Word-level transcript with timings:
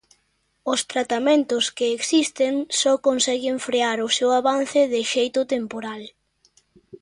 Os 0.71 0.79
tratamentos 0.91 1.63
que 1.77 1.87
existen 1.97 2.53
só 2.79 2.93
conseguen 3.07 3.55
frear 3.67 3.97
o 4.07 4.13
seu 4.17 4.29
avance 4.39 4.81
de 4.93 5.01
xeito 5.13 5.39
temporal. 5.53 6.03